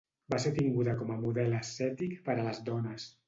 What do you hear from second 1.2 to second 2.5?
model ascètic per a